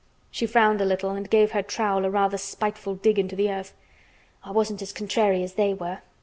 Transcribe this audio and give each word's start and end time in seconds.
She 0.31 0.47
frowned 0.47 0.81
a 0.81 0.83
little 0.85 1.11
and 1.11 1.29
gave 1.29 1.51
her 1.51 1.61
trowel 1.61 2.05
a 2.05 2.09
rather 2.09 2.39
spiteful 2.39 2.95
dig 2.95 3.19
into 3.19 3.35
the 3.35 3.51
earth. 3.51 3.75
"I 4.43 4.49
wasn't 4.49 4.81
as 4.81 4.93
contrary 4.93 5.43
as 5.43 5.53
they 5.53 5.75
were." 5.75 5.99